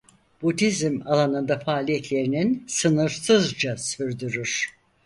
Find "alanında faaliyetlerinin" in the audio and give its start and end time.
1.05-2.63